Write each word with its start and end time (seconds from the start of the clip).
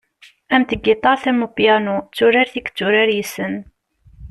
Am 0.53 0.63
tgiṭart 0.69 1.23
am 1.31 1.39
upyanu, 1.47 1.95
d 2.01 2.05
turart 2.15 2.53
i 2.55 2.61
yetturar 2.61 3.09
yes-sen. 3.13 3.55